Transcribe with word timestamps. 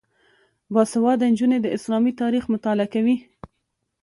باسواده 0.73 1.25
نجونې 1.31 1.57
د 1.61 1.67
اسلامي 1.77 2.11
تاریخ 2.21 2.43
مطالعه 2.53 2.87
کوي. 2.93 3.15